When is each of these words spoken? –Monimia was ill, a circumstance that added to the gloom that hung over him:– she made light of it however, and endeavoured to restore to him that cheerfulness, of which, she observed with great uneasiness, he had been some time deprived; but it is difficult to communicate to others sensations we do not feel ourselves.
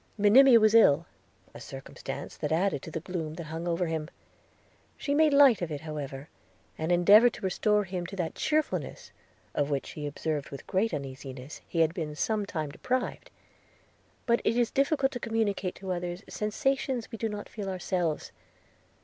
–Monimia 0.17 0.59
was 0.59 0.73
ill, 0.73 1.05
a 1.53 1.61
circumstance 1.61 2.35
that 2.35 2.51
added 2.51 2.81
to 2.81 2.89
the 2.89 3.01
gloom 3.01 3.35
that 3.35 3.43
hung 3.43 3.67
over 3.67 3.85
him:– 3.85 4.09
she 4.97 5.13
made 5.13 5.31
light 5.31 5.61
of 5.61 5.71
it 5.71 5.81
however, 5.81 6.27
and 6.75 6.91
endeavoured 6.91 7.33
to 7.33 7.41
restore 7.41 7.85
to 7.85 7.91
him 7.91 8.05
that 8.13 8.33
cheerfulness, 8.33 9.11
of 9.53 9.69
which, 9.69 9.85
she 9.85 10.07
observed 10.07 10.49
with 10.49 10.65
great 10.65 10.91
uneasiness, 10.91 11.61
he 11.67 11.81
had 11.81 11.93
been 11.93 12.15
some 12.15 12.47
time 12.47 12.71
deprived; 12.71 13.29
but 14.25 14.41
it 14.43 14.57
is 14.57 14.71
difficult 14.71 15.11
to 15.11 15.19
communicate 15.19 15.75
to 15.75 15.91
others 15.91 16.23
sensations 16.27 17.11
we 17.11 17.17
do 17.19 17.29
not 17.29 17.47
feel 17.47 17.69
ourselves. 17.69 18.31